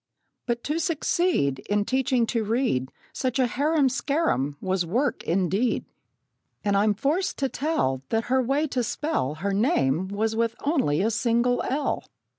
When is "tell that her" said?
7.49-8.41